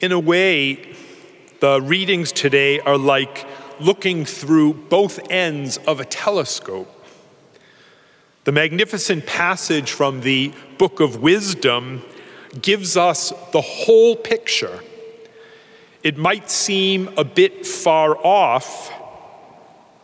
In 0.00 0.12
a 0.12 0.20
way, 0.20 0.94
the 1.58 1.82
readings 1.82 2.30
today 2.30 2.78
are 2.78 2.96
like 2.96 3.44
looking 3.80 4.24
through 4.24 4.74
both 4.74 5.18
ends 5.28 5.76
of 5.88 5.98
a 5.98 6.04
telescope. 6.04 6.88
The 8.44 8.52
magnificent 8.52 9.26
passage 9.26 9.90
from 9.90 10.20
the 10.20 10.52
Book 10.78 11.00
of 11.00 11.20
Wisdom 11.20 12.04
gives 12.62 12.96
us 12.96 13.32
the 13.50 13.60
whole 13.60 14.14
picture. 14.14 14.84
It 16.04 16.16
might 16.16 16.48
seem 16.48 17.10
a 17.16 17.24
bit 17.24 17.66
far 17.66 18.16
off, 18.24 18.92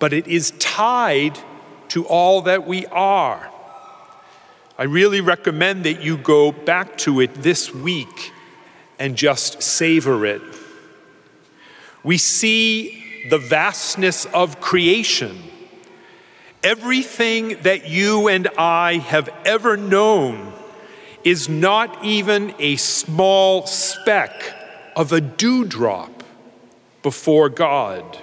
but 0.00 0.12
it 0.12 0.26
is 0.26 0.50
tied 0.58 1.38
to 1.90 2.04
all 2.06 2.42
that 2.42 2.66
we 2.66 2.84
are. 2.86 3.48
I 4.76 4.82
really 4.82 5.20
recommend 5.20 5.84
that 5.84 6.02
you 6.02 6.16
go 6.16 6.50
back 6.50 6.98
to 6.98 7.20
it 7.20 7.32
this 7.32 7.72
week 7.72 8.32
and 8.98 9.16
just 9.16 9.62
savor 9.62 10.24
it. 10.24 10.42
We 12.02 12.18
see 12.18 13.28
the 13.30 13.38
vastness 13.38 14.26
of 14.26 14.60
creation. 14.60 15.42
Everything 16.62 17.60
that 17.62 17.88
you 17.88 18.28
and 18.28 18.48
I 18.58 18.98
have 18.98 19.28
ever 19.44 19.76
known 19.76 20.52
is 21.24 21.48
not 21.48 22.04
even 22.04 22.54
a 22.58 22.76
small 22.76 23.66
speck 23.66 24.32
of 24.94 25.12
a 25.12 25.20
dewdrop 25.20 26.22
before 27.02 27.48
God. 27.48 28.18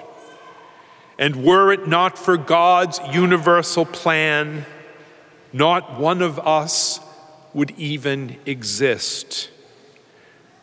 And 1.17 1.43
were 1.43 1.71
it 1.71 1.87
not 1.87 2.17
for 2.17 2.37
God's 2.37 2.99
universal 3.11 3.85
plan, 3.85 4.65
not 5.53 5.99
one 5.99 6.21
of 6.21 6.39
us 6.39 6.99
would 7.53 7.71
even 7.71 8.37
exist. 8.45 9.49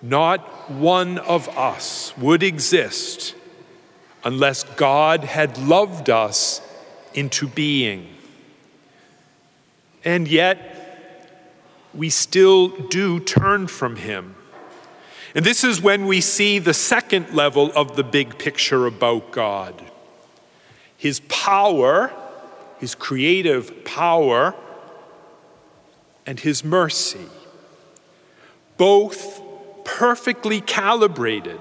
Not 0.01 0.71
one 0.71 1.19
of 1.19 1.49
us 1.57 2.17
would 2.17 2.43
exist 2.43 3.35
unless 4.25 4.63
God 4.63 5.25
had 5.25 5.59
loved 5.59 6.11
us 6.11 6.61
into 7.15 7.49
being. 7.49 8.09
And 10.05 10.29
yet, 10.29 10.69
we 11.95 12.11
still 12.11 12.69
do 12.69 13.19
turn 13.21 13.67
from 13.67 13.97
Him. 13.97 14.37
And 15.35 15.45
this 15.45 15.65
is 15.65 15.81
when 15.81 16.07
we 16.07 16.21
see 16.21 16.59
the 16.59 16.75
second 16.75 17.35
level 17.35 17.73
of 17.75 17.97
the 17.97 18.05
big 18.05 18.39
picture 18.39 18.87
about 18.87 19.33
God 19.33 19.83
His 20.97 21.21
power, 21.29 22.13
His 22.79 22.95
creative 22.95 23.85
power, 23.85 24.55
and 26.27 26.39
His 26.39 26.65
mercy. 26.65 27.27
Both 28.77 29.43
perfectly 29.89 30.61
calibrated 30.61 31.59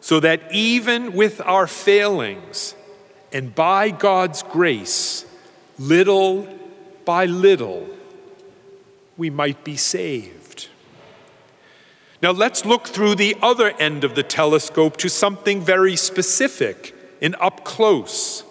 so 0.00 0.20
that 0.20 0.52
even 0.52 1.14
with 1.14 1.40
our 1.40 1.66
failings 1.66 2.74
and 3.32 3.54
by 3.54 3.90
God's 3.90 4.42
grace, 4.42 5.24
little 5.78 6.46
by 7.06 7.24
little, 7.24 7.88
we 9.16 9.30
might 9.30 9.64
be 9.64 9.76
saved. 9.76 10.68
Now 12.22 12.32
let's 12.32 12.66
look 12.66 12.86
through 12.86 13.14
the 13.14 13.34
other 13.40 13.70
end 13.78 14.04
of 14.04 14.14
the 14.14 14.22
telescope 14.22 14.98
to 14.98 15.08
something 15.08 15.62
very 15.62 15.96
specific 15.96 16.94
and 17.22 17.34
up 17.40 17.64
close. 17.64 18.44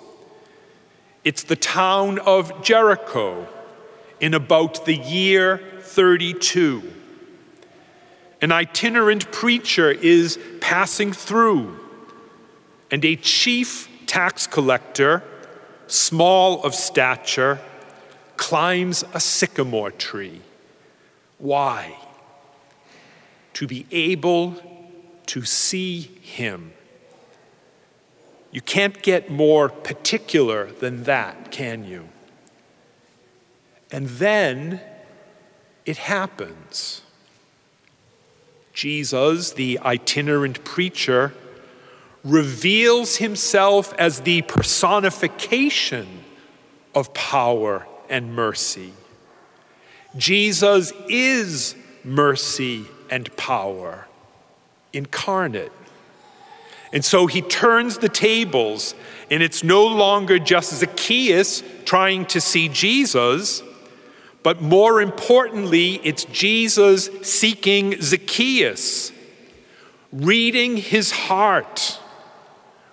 It's 1.24 1.44
the 1.44 1.56
town 1.56 2.18
of 2.20 2.64
Jericho 2.64 3.48
in 4.20 4.34
about 4.34 4.86
the 4.86 4.96
year 4.96 5.62
32. 5.82 6.97
An 8.42 8.52
itinerant 8.52 9.32
preacher 9.32 9.92
is 9.92 10.38
passing 10.62 11.12
through, 11.12 11.80
and 12.92 13.04
a 13.04 13.16
chief 13.16 13.90
tax 14.06 14.46
collector, 14.46 15.24
small 15.88 16.64
of 16.64 16.76
stature, 16.76 17.60
climbs 18.36 19.04
a 19.14 19.20
sycamore 19.20 19.92
tree. 19.92 20.42
Why? 21.40 21.98
To 23.54 23.68
be 23.68 23.88
able 23.92 24.56
to 25.28 25.44
see 25.44 26.02
Him. 26.22 26.74
You 28.52 28.62
can't 28.62 29.02
get 29.02 29.30
more 29.30 29.70
particular 29.70 30.72
than 30.72 31.04
that, 31.04 31.52
can 31.52 31.84
you? 31.84 32.10
And 33.92 34.08
then 34.08 34.82
it 35.86 35.98
happens. 35.98 37.02
Jesus, 38.78 39.54
the 39.54 39.80
itinerant 39.80 40.64
preacher, 40.64 41.34
reveals 42.24 43.16
himself 43.16 43.92
as 43.96 44.22
the 44.22 44.44
personification 44.44 46.08
of 46.94 47.12
power 47.16 47.88
and 48.08 48.36
mercy. 48.36 48.94
Jesus 50.16 50.94
is 51.10 51.76
mercy 52.04 52.86
and 53.10 53.36
power 53.36 54.06
incarnate. 54.94 55.72
And 56.94 57.04
so 57.04 57.26
he 57.26 57.42
turns 57.42 57.98
the 57.98 58.10
tables, 58.10 58.94
and 59.32 59.42
it's 59.42 59.64
no 59.64 59.88
longer 59.88 60.38
just 60.38 60.72
Zacchaeus 60.76 61.64
trying 61.84 62.28
to 62.28 62.40
see 62.40 62.70
Jesus, 62.70 63.64
but 64.48 64.62
more 64.62 65.02
importantly, 65.02 65.96
it's 66.06 66.24
Jesus 66.24 67.10
seeking 67.22 68.02
Zacchaeus, 68.02 69.12
reading 70.14 70.78
his 70.78 71.12
heart, 71.12 72.00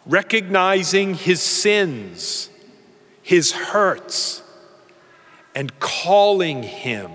recognizing 0.04 1.14
his 1.14 1.41
sins, 1.41 2.50
his 3.22 3.53
hurts 3.53 4.43
and 5.54 5.78
calling 5.78 6.64
him 6.64 7.12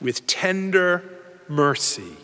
with 0.00 0.26
tender 0.26 1.04
mercy. 1.48 2.16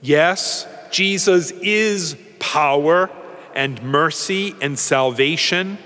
Yes, 0.00 0.66
Jesus 0.90 1.50
is 1.50 2.16
power 2.38 3.10
and 3.54 3.82
mercy 3.82 4.54
and 4.62 4.78
salvation. 4.78 5.76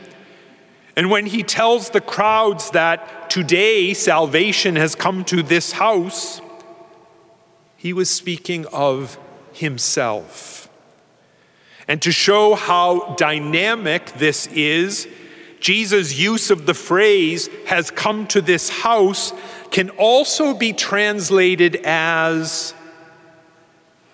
And 0.95 1.11
when 1.11 1.27
he 1.27 1.43
tells 1.43 1.91
the 1.91 2.01
crowds 2.01 2.71
that 2.71 3.31
today 3.31 3.95
salvation 3.95 4.77
has 4.77 4.95
come 4.95 5.25
to 5.27 5.43
this 5.43 5.73
house, 5.73 6.41
he 7.77 7.93
was 7.93 8.11
speaking 8.11 8.67
of 8.67 9.19
himself. 9.53 10.69
And 11.89 12.01
to 12.03 12.13
show 12.13 12.55
how 12.55 13.15
dynamic 13.17 14.13
this 14.13 14.47
is, 14.49 15.09
Jesus' 15.61 16.19
use 16.19 16.51
of 16.51 16.67
the 16.67 16.75
phrase 16.75 17.49
has 17.67 17.91
come 17.91 18.27
to 18.29 18.41
this 18.41 18.69
house 18.69 19.33
can 19.71 19.91
also 19.91 20.55
be 20.55 20.73
translated 20.73 21.77
as 21.85 22.75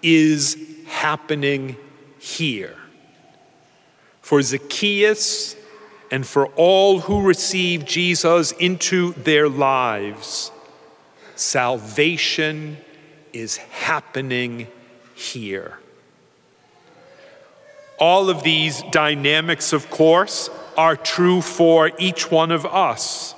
is 0.02 0.56
happening 0.86 1.76
here. 2.18 2.76
For 4.20 4.42
Zacchaeus 4.42 5.56
and 6.10 6.26
for 6.26 6.46
all 6.56 7.00
who 7.00 7.22
receive 7.22 7.84
Jesus 7.84 8.52
into 8.52 9.12
their 9.12 9.48
lives, 9.48 10.50
salvation 11.34 12.78
is 13.32 13.58
happening 13.58 14.66
here. 15.14 15.78
All 17.98 18.30
of 18.30 18.42
these 18.42 18.82
dynamics, 18.90 19.72
of 19.72 19.90
course, 19.90 20.50
are 20.76 20.96
true 20.96 21.40
for 21.40 21.90
each 21.98 22.30
one 22.30 22.52
of 22.52 22.64
us. 22.64 23.34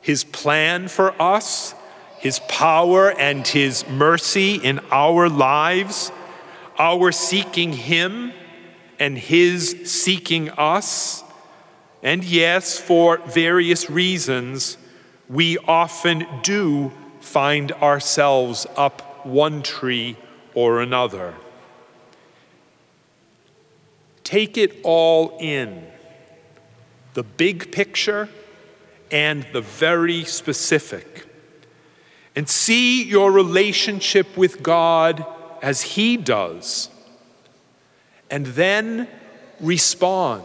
His 0.00 0.24
plan 0.24 0.88
for 0.88 1.20
us, 1.20 1.74
His 2.18 2.40
power 2.40 3.10
and 3.10 3.46
His 3.46 3.88
mercy 3.88 4.54
in 4.54 4.80
our 4.90 5.28
lives, 5.28 6.12
our 6.78 7.12
seeking 7.12 7.72
Him 7.72 8.32
and 8.98 9.16
His 9.16 9.90
seeking 9.90 10.50
us. 10.50 11.24
And 12.02 12.24
yes, 12.24 12.78
for 12.78 13.18
various 13.18 13.90
reasons, 13.90 14.78
we 15.28 15.58
often 15.58 16.26
do 16.42 16.92
find 17.20 17.72
ourselves 17.72 18.66
up 18.76 19.26
one 19.26 19.62
tree 19.62 20.16
or 20.54 20.80
another. 20.80 21.34
Take 24.24 24.56
it 24.56 24.80
all 24.82 25.36
in 25.40 25.86
the 27.14 27.22
big 27.22 27.72
picture 27.72 28.28
and 29.10 29.46
the 29.52 29.60
very 29.60 30.24
specific. 30.24 31.26
And 32.36 32.48
see 32.48 33.02
your 33.02 33.32
relationship 33.32 34.36
with 34.36 34.62
God 34.62 35.26
as 35.60 35.82
He 35.82 36.16
does. 36.16 36.88
And 38.30 38.46
then 38.46 39.08
respond. 39.58 40.44